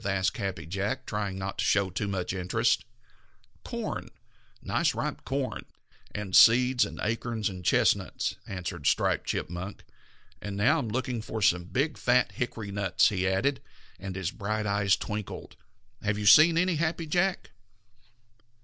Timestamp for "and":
6.15-6.35, 6.85-6.99, 7.49-7.63, 10.41-10.57, 13.99-14.15